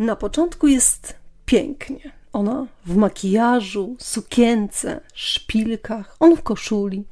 [0.00, 1.14] Na początku jest
[1.46, 2.12] pięknie.
[2.32, 7.04] Ona w makijażu, sukience, szpilkach, on w koszuli,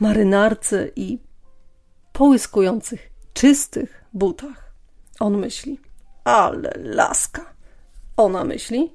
[0.00, 1.18] marynarce i
[2.12, 4.72] połyskujących, czystych butach.
[5.20, 5.80] On myśli,
[6.24, 7.52] ale laska.
[8.16, 8.92] Ona myśli,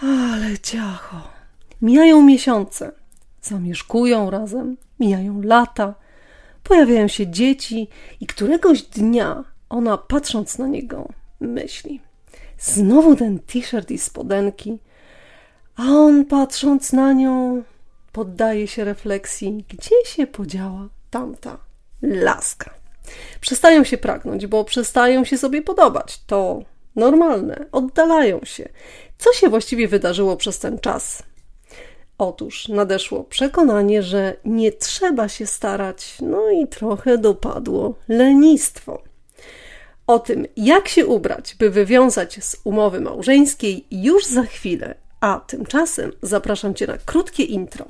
[0.00, 1.28] ale ciacho.
[1.82, 2.92] Mijają miesiące,
[3.42, 5.94] zamieszkują razem, mijają lata,
[6.62, 7.88] pojawiają się dzieci
[8.20, 11.08] i któregoś dnia ona, patrząc na niego,
[11.40, 12.00] myśli:
[12.58, 14.78] Znowu ten t-shirt i spodenki.
[15.76, 17.62] A on, patrząc na nią,
[18.12, 21.58] poddaje się refleksji, gdzie się podziała tamta
[22.02, 22.74] laska.
[23.40, 26.20] Przestają się pragnąć, bo przestają się sobie podobać.
[26.26, 26.62] To
[26.96, 28.68] normalne, oddalają się.
[29.18, 31.22] Co się właściwie wydarzyło przez ten czas?
[32.18, 38.93] Otóż nadeszło przekonanie, że nie trzeba się starać, no i trochę dopadło lenistwo.
[40.06, 46.12] O tym, jak się ubrać, by wywiązać z umowy małżeńskiej, już za chwilę, a tymczasem
[46.22, 47.86] zapraszam Cię na krótkie intro.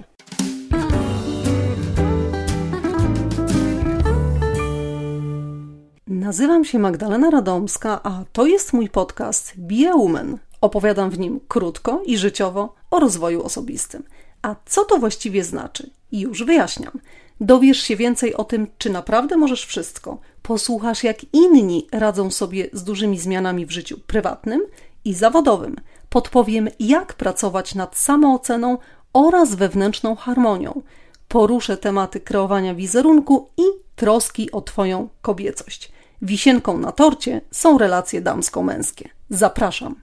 [6.07, 10.39] Nazywam się Magdalena Radomska, a to jest mój podcast Be a Woman.
[10.61, 14.03] Opowiadam w nim krótko i życiowo o rozwoju osobistym.
[14.43, 15.91] A co to właściwie znaczy?
[16.13, 17.01] Już wyjaśniam.
[17.41, 20.19] Dowiesz się więcej o tym, czy naprawdę możesz wszystko.
[20.43, 24.61] Posłuchasz, jak inni radzą sobie z dużymi zmianami w życiu prywatnym
[25.05, 25.77] i zawodowym.
[26.09, 28.79] Podpowiem, jak pracować nad samooceną
[29.13, 30.83] oraz wewnętrzną harmonią.
[31.29, 33.63] Poruszę tematy kreowania wizerunku i
[33.97, 35.93] troski o Twoją kobiecość.
[36.23, 39.09] Wisienką na torcie są relacje damsko-męskie.
[39.31, 39.95] Zapraszam.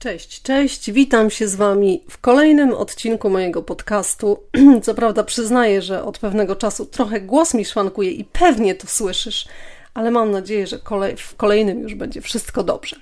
[0.00, 4.38] Cześć, cześć, witam się z Wami w kolejnym odcinku mojego podcastu.
[4.84, 9.48] Co prawda przyznaję, że od pewnego czasu trochę głos mi szwankuje i pewnie to słyszysz,
[9.94, 12.96] ale mam nadzieję, że kolej, w kolejnym już będzie wszystko dobrze.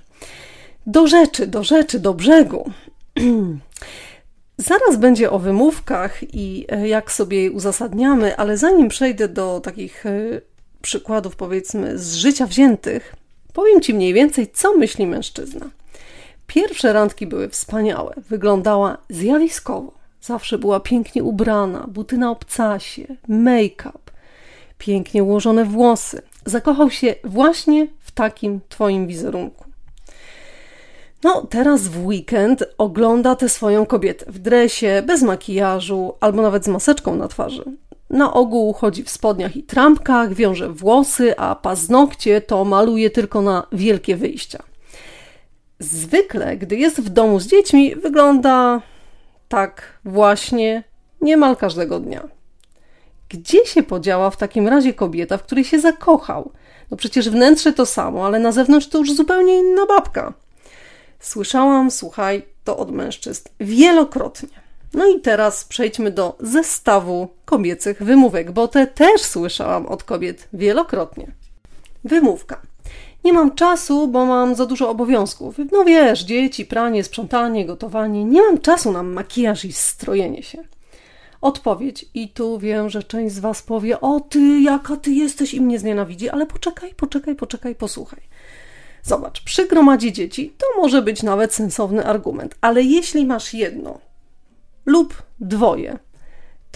[0.86, 2.70] Do rzeczy, do rzeczy, do brzegu.
[4.56, 10.06] Zaraz będzie o wymówkach i e, jak sobie je uzasadniamy, ale zanim przejdę do takich
[10.06, 10.40] e,
[10.82, 13.14] przykładów, powiedzmy, z życia wziętych,
[13.52, 15.70] powiem Ci mniej więcej, co myśli mężczyzna.
[16.48, 18.14] Pierwsze randki były wspaniałe.
[18.28, 19.92] Wyglądała zjawiskowo.
[20.20, 23.98] Zawsze była pięknie ubrana, buty na obcasie, make-up,
[24.78, 26.22] pięknie ułożone włosy.
[26.44, 29.64] Zakochał się właśnie w takim twoim wizerunku.
[31.24, 36.68] No, teraz w weekend ogląda tę swoją kobietę w dresie, bez makijażu albo nawet z
[36.68, 37.64] maseczką na twarzy.
[38.10, 43.66] Na ogół chodzi w spodniach i trampkach, wiąże włosy, a paznokcie to maluje tylko na
[43.72, 44.67] wielkie wyjścia.
[45.78, 48.82] Zwykle, gdy jest w domu z dziećmi, wygląda
[49.48, 50.84] tak właśnie
[51.20, 52.28] niemal każdego dnia.
[53.28, 56.52] Gdzie się podziała w takim razie kobieta, w której się zakochał?
[56.90, 60.32] No przecież wnętrze to samo, ale na zewnątrz to już zupełnie inna babka.
[61.20, 64.48] Słyszałam, słuchaj, to od mężczyzn wielokrotnie.
[64.94, 71.32] No i teraz przejdźmy do zestawu kobiecych wymówek, bo te też słyszałam od kobiet wielokrotnie.
[72.04, 72.60] Wymówka.
[73.28, 75.56] Nie mam czasu, bo mam za dużo obowiązków.
[75.72, 78.24] No wiesz, dzieci, pranie, sprzątanie, gotowanie.
[78.24, 80.58] Nie mam czasu na makijaż i strojenie się.
[81.40, 82.06] Odpowiedź.
[82.14, 85.78] I tu wiem, że część z Was powie: O ty, jaka ty jesteś i mnie
[85.78, 88.20] znienawidzi, ale poczekaj, poczekaj, poczekaj, posłuchaj.
[89.02, 93.98] Zobacz, przy gromadzie dzieci to może być nawet sensowny argument, ale jeśli masz jedno
[94.86, 95.98] lub dwoje,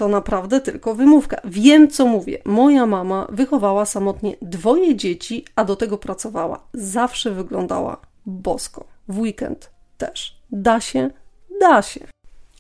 [0.03, 1.37] to naprawdę tylko wymówka.
[1.45, 2.39] Wiem, co mówię.
[2.45, 6.67] Moja mama wychowała samotnie dwoje dzieci, a do tego pracowała.
[6.75, 7.97] Zawsze wyglądała
[8.27, 8.85] bosko.
[9.09, 10.39] W weekend też.
[10.53, 11.11] Da się?
[11.61, 12.01] Da się.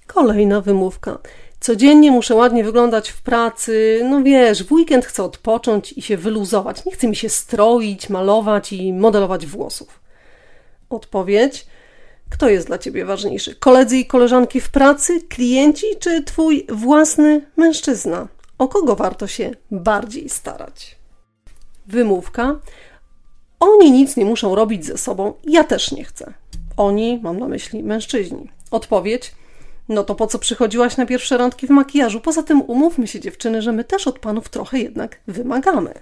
[0.06, 1.18] Kolejna wymówka.
[1.60, 4.00] Codziennie muszę ładnie wyglądać w pracy.
[4.10, 6.84] No wiesz, w weekend chcę odpocząć i się wyluzować.
[6.84, 10.00] Nie chce mi się stroić, malować i modelować włosów.
[10.90, 11.66] Odpowiedź.
[12.32, 13.54] Kto jest dla ciebie ważniejszy?
[13.54, 18.28] Koledzy i koleżanki w pracy, klienci czy twój własny mężczyzna?
[18.58, 20.96] O kogo warto się bardziej starać?
[21.86, 22.60] Wymówka.
[23.60, 26.34] Oni nic nie muszą robić ze sobą, ja też nie chcę.
[26.76, 28.50] Oni, mam na myśli mężczyźni.
[28.70, 29.34] Odpowiedź.
[29.88, 32.20] No to po co przychodziłaś na pierwsze randki w makijażu?
[32.20, 35.94] Poza tym umówmy się, dziewczyny, że my też od panów trochę jednak wymagamy.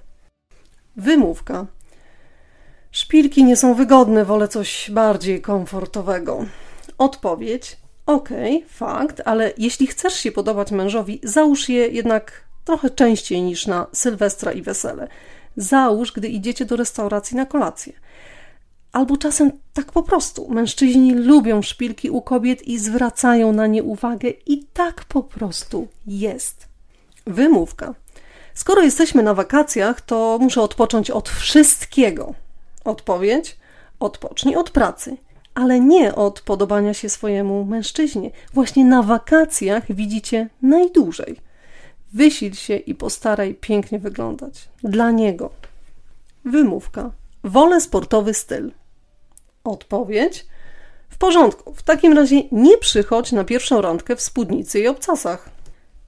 [0.97, 1.67] Wymówka.
[2.93, 6.45] Szpilki nie są wygodne, wolę coś bardziej komfortowego.
[6.99, 7.77] Odpowiedź:
[8.07, 13.67] Okej, okay, fakt, ale jeśli chcesz się podobać mężowi, załóż je jednak trochę częściej niż
[13.67, 15.09] na Sylwestra i wesele.
[15.57, 17.93] Załóż, gdy idziecie do restauracji na kolację.
[18.93, 20.49] Albo czasem tak po prostu.
[20.49, 26.69] Mężczyźni lubią szpilki u kobiet i zwracają na nie uwagę, i tak po prostu jest.
[27.27, 27.95] Wymówka.
[28.55, 32.35] Skoro jesteśmy na wakacjach, to muszę odpocząć od wszystkiego.
[32.85, 33.57] Odpowiedź:
[34.01, 35.17] odpocznij od pracy,
[35.55, 38.31] ale nie od podobania się swojemu mężczyźnie.
[38.55, 41.37] Właśnie na wakacjach widzicie najdłużej.
[42.13, 44.69] Wysil się i postaraj pięknie wyglądać.
[44.83, 45.51] Dla niego.
[46.45, 47.11] Wymówka.
[47.45, 48.73] Wolę sportowy styl.
[49.65, 50.47] Odpowiedź.
[51.09, 51.75] W porządku.
[51.75, 55.51] W takim razie nie przychodź na pierwszą randkę w spódnicy i obcasach.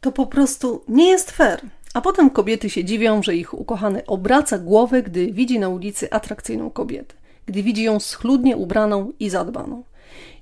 [0.00, 1.60] To po prostu nie jest fair.
[1.94, 6.70] A potem kobiety się dziwią, że ich ukochany obraca głowę, gdy widzi na ulicy atrakcyjną
[6.70, 7.14] kobietę,
[7.46, 9.82] gdy widzi ją schludnie ubraną i zadbaną.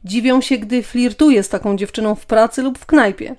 [0.04, 3.36] Dziwią się, gdy flirtuje z taką dziewczyną w pracy lub w knajpie.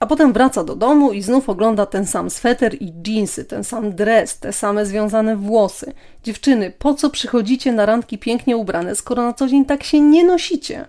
[0.00, 3.94] A potem wraca do domu i znów ogląda ten sam sweter i dżinsy, ten sam
[3.94, 5.92] dres, te same związane włosy.
[6.24, 10.24] Dziewczyny, po co przychodzicie na randki pięknie ubrane, skoro na co dzień tak się nie
[10.24, 10.88] nosicie?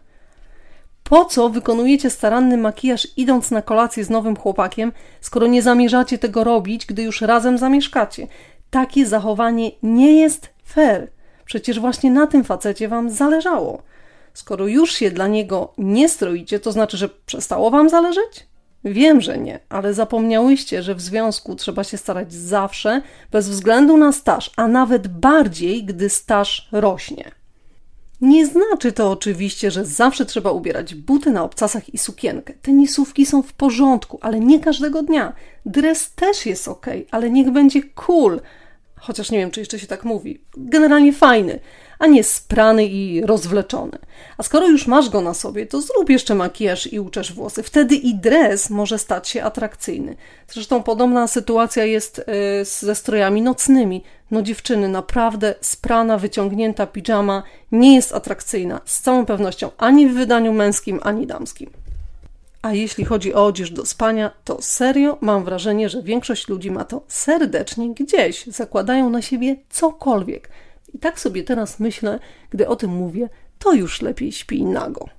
[1.10, 6.44] Po co wykonujecie staranny makijaż idąc na kolację z nowym chłopakiem, skoro nie zamierzacie tego
[6.44, 8.28] robić, gdy już razem zamieszkacie?
[8.70, 11.12] Takie zachowanie nie jest fair.
[11.46, 13.82] Przecież właśnie na tym facecie wam zależało.
[14.34, 18.48] Skoro już się dla niego nie stroicie, to znaczy, że przestało wam zależeć?
[18.84, 23.02] Wiem, że nie, ale zapomniałyście, że w związku trzeba się starać zawsze,
[23.32, 27.32] bez względu na staż, a nawet bardziej, gdy staż rośnie.
[28.22, 32.54] Nie znaczy to oczywiście, że zawsze trzeba ubierać buty na obcasach i sukienkę.
[32.62, 35.34] Tenisówki są w porządku, ale nie każdego dnia.
[35.66, 38.42] Dres też jest ok, ale niech będzie cool.
[38.96, 40.42] Chociaż nie wiem, czy jeszcze się tak mówi.
[40.58, 41.60] Generalnie fajny
[42.00, 43.98] a nie sprany i rozwleczony.
[44.38, 47.64] A skoro już masz go na sobie, to zrób jeszcze makijaż i uczesz włosy.
[47.64, 50.16] Wtedy i dres może stać się atrakcyjny.
[50.48, 54.04] Zresztą podobna sytuacja jest e, ze strojami nocnymi.
[54.32, 60.54] No dziewczyny, naprawdę sprana, wyciągnięta pijama nie jest atrakcyjna z całą pewnością ani w wydaniu
[60.54, 61.70] męskim, ani damskim.
[62.62, 66.86] A jeśli chodzi o odzież do spania, to serio mam wrażenie, że większość ludzi ma
[66.86, 68.46] to serdecznie gdzieś.
[68.48, 70.50] Zakładają na siebie cokolwiek.
[70.94, 72.20] I tak sobie teraz myślę,
[72.50, 73.30] gdy o tym mówię,
[73.60, 75.10] to już lepiej śpi nago.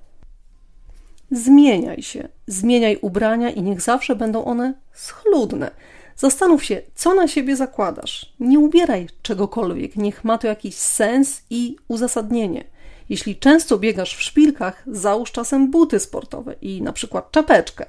[1.31, 5.71] Zmieniaj się, zmieniaj ubrania i niech zawsze będą one schludne.
[6.15, 8.33] Zastanów się, co na siebie zakładasz.
[8.39, 12.63] Nie ubieraj czegokolwiek, niech ma to jakiś sens i uzasadnienie.
[13.09, 17.85] Jeśli często biegasz w szpilkach, załóż czasem buty sportowe i na przykład czapeczkę.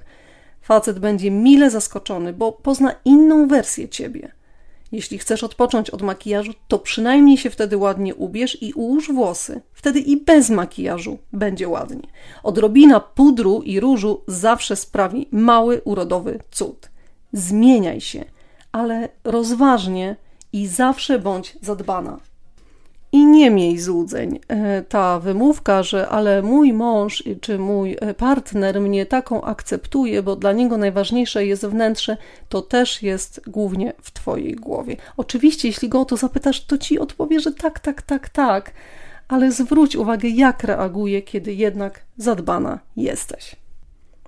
[0.62, 4.32] Facet będzie mile zaskoczony, bo pozna inną wersję ciebie.
[4.92, 9.60] Jeśli chcesz odpocząć od makijażu, to przynajmniej się wtedy ładnie ubierz i ułóż włosy.
[9.72, 12.08] Wtedy i bez makijażu będzie ładnie.
[12.42, 16.90] Odrobina pudru i różu zawsze sprawi mały, urodowy cud.
[17.32, 18.24] Zmieniaj się,
[18.72, 20.16] ale rozważnie
[20.52, 22.29] i zawsze bądź zadbana.
[23.12, 24.40] I nie miej złudzeń.
[24.48, 30.36] E, ta wymówka, że ale mój mąż czy mój e, partner mnie taką akceptuje, bo
[30.36, 32.16] dla niego najważniejsze jest wnętrze,
[32.48, 34.96] to też jest głównie w Twojej głowie.
[35.16, 38.72] Oczywiście, jeśli go o to zapytasz, to ci odpowie, że tak, tak, tak, tak,
[39.28, 43.56] ale zwróć uwagę, jak reaguje, kiedy jednak zadbana jesteś.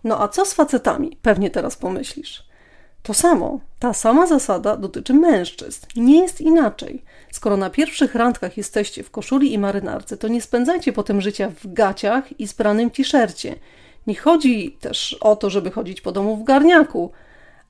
[0.05, 1.17] No a co z facetami?
[1.23, 2.52] Pewnie teraz pomyślisz.
[3.03, 5.87] To samo, ta sama zasada dotyczy mężczyzn.
[5.97, 7.03] Nie jest inaczej.
[7.33, 11.73] Skoro na pierwszych randkach jesteście w koszuli i marynarce, to nie spędzajcie potem życia w
[11.73, 13.55] gaciach i spranym t-shircie.
[14.07, 17.13] Nie chodzi też o to, żeby chodzić po domu w garniaku,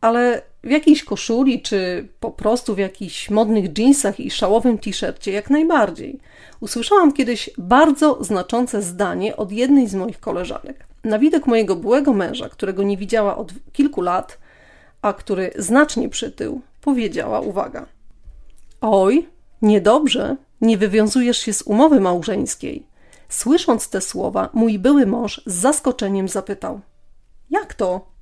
[0.01, 5.51] ale w jakiejś koszuli, czy po prostu w jakichś modnych jeansach i szałowym t-shircie jak
[5.51, 6.21] najbardziej.
[6.61, 10.87] Usłyszałam kiedyś bardzo znaczące zdanie od jednej z moich koleżanek.
[11.05, 14.39] Na widok mojego byłego męża, którego nie widziała od kilku lat,
[15.03, 17.87] a który znacznie przytył, powiedziała: Uwaga.
[18.81, 19.29] Oj,
[19.63, 22.87] niedobrze, nie wywiązujesz się z umowy małżeńskiej.
[23.29, 26.81] Słysząc te słowa, mój były mąż z zaskoczeniem zapytał:
[27.51, 28.13] Jak to?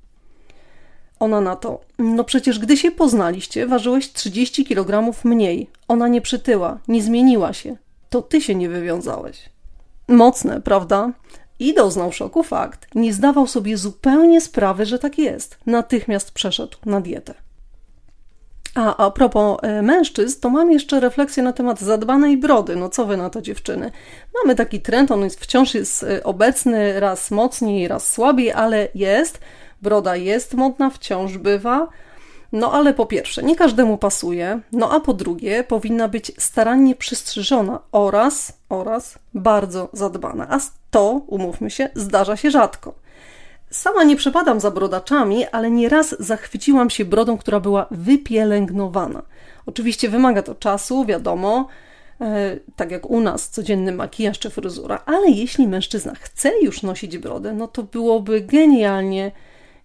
[1.19, 5.69] Ona na to: No przecież gdy się poznaliście, ważyłeś 30 kg mniej.
[5.87, 7.77] Ona nie przytyła, nie zmieniła się.
[8.09, 9.49] To ty się nie wywiązałeś.
[10.07, 11.11] Mocne, prawda?
[11.61, 15.57] I doznał szoku fakt, nie zdawał sobie zupełnie sprawy, że tak jest.
[15.65, 17.33] Natychmiast przeszedł na dietę.
[18.75, 22.75] A a propos e, mężczyzn, to mam jeszcze refleksję na temat zadbanej brody.
[22.75, 23.91] No co wy na to dziewczyny?
[24.41, 29.39] Mamy taki trend, on jest, wciąż jest e, obecny, raz mocniej, raz słabiej, ale jest.
[29.81, 31.87] Broda jest modna, wciąż bywa.
[32.51, 37.79] No ale po pierwsze, nie każdemu pasuje, no a po drugie, powinna być starannie przystrzyżona
[37.91, 40.47] oraz, oraz bardzo zadbana.
[40.49, 40.59] A
[40.91, 42.93] to, umówmy się, zdarza się rzadko.
[43.69, 49.21] Sama nie przepadam za brodaczami, ale nieraz zachwyciłam się brodą, która była wypielęgnowana.
[49.65, 51.67] Oczywiście wymaga to czasu, wiadomo,
[52.21, 57.17] e, tak jak u nas codzienny makijaż czy fryzura, ale jeśli mężczyzna chce już nosić
[57.17, 59.31] brodę, no to byłoby genialnie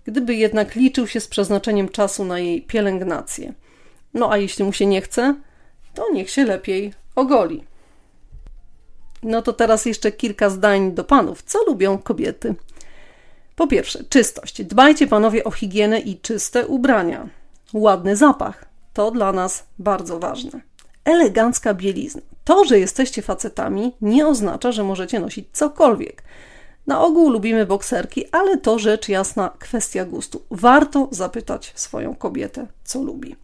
[0.07, 3.53] gdyby jednak liczył się z przeznaczeniem czasu na jej pielęgnację.
[4.15, 5.35] No a jeśli mu się nie chce,
[5.95, 7.65] to niech się lepiej ogoli.
[9.23, 11.43] No to teraz jeszcze kilka zdań do panów.
[11.43, 12.55] Co lubią kobiety?
[13.57, 14.65] Po pierwsze, czystość.
[14.65, 17.29] Dbajcie panowie o higienę i czyste ubrania.
[17.73, 18.65] Ładny zapach.
[18.93, 20.61] To dla nas bardzo ważne.
[21.05, 22.23] Elegancka bielizna.
[22.45, 26.23] To, że jesteście facetami, nie oznacza, że możecie nosić cokolwiek.
[26.87, 30.43] Na ogół lubimy bokserki, ale to rzecz jasna kwestia gustu.
[30.51, 33.37] Warto zapytać swoją kobietę, co lubi.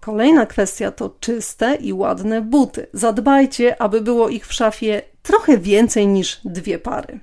[0.00, 2.86] Kolejna kwestia to czyste i ładne buty.
[2.92, 7.20] Zadbajcie, aby było ich w szafie trochę więcej niż dwie pary.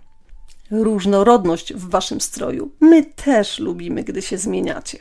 [0.72, 2.72] Różnorodność w waszym stroju.
[2.80, 5.00] My też lubimy, gdy się zmieniacie.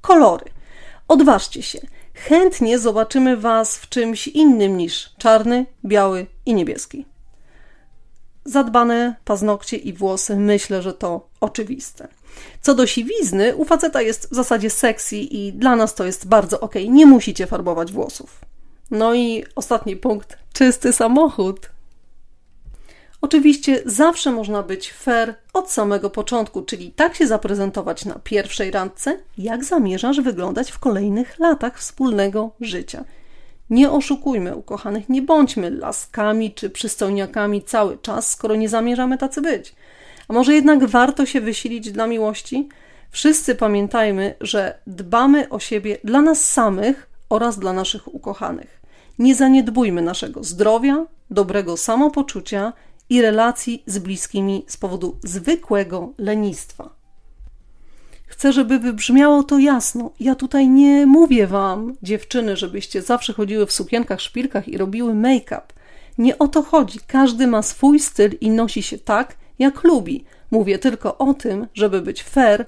[0.00, 0.44] Kolory.
[1.08, 1.78] Odważcie się.
[2.14, 7.06] Chętnie zobaczymy was w czymś innym niż czarny, biały i niebieski.
[8.44, 12.08] Zadbane paznokcie i włosy, myślę, że to oczywiste.
[12.62, 16.60] Co do siwizny, u faceta jest w zasadzie sexy i dla nas to jest bardzo
[16.60, 16.74] ok.
[16.88, 18.40] Nie musicie farbować włosów.
[18.90, 21.70] No i ostatni punkt: czysty samochód.
[23.20, 29.18] Oczywiście zawsze można być fair od samego początku, czyli tak się zaprezentować na pierwszej randce,
[29.38, 33.04] jak zamierzasz wyglądać w kolejnych latach wspólnego życia.
[33.70, 39.74] Nie oszukujmy ukochanych, nie bądźmy laskami czy przystojniakami cały czas, skoro nie zamierzamy tacy być.
[40.28, 42.68] A może jednak warto się wysilić dla miłości?
[43.10, 48.80] Wszyscy pamiętajmy, że dbamy o siebie dla nas samych oraz dla naszych ukochanych.
[49.18, 52.72] Nie zaniedbujmy naszego zdrowia, dobrego samopoczucia
[53.10, 56.93] i relacji z bliskimi z powodu zwykłego lenistwa.
[58.26, 60.10] Chcę, żeby wybrzmiało to jasno.
[60.20, 65.62] Ja tutaj nie mówię wam, dziewczyny, żebyście zawsze chodziły w sukienkach, szpilkach i robiły make-up.
[66.18, 66.98] Nie o to chodzi.
[67.06, 70.24] Każdy ma swój styl i nosi się tak, jak lubi.
[70.50, 72.66] Mówię tylko o tym, żeby być fair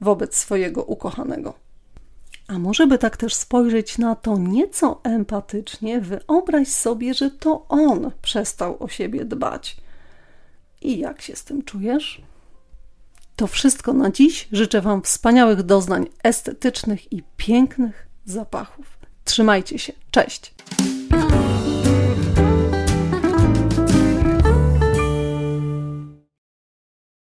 [0.00, 1.54] wobec swojego ukochanego.
[2.48, 8.10] A może by tak też spojrzeć na to nieco empatycznie, wyobraź sobie, że to on
[8.22, 9.76] przestał o siebie dbać.
[10.82, 12.22] I jak się z tym czujesz?
[13.38, 14.48] To wszystko na dziś.
[14.52, 18.98] Życzę Wam wspaniałych doznań estetycznych i pięknych zapachów.
[19.24, 19.92] Trzymajcie się.
[20.10, 20.54] Cześć!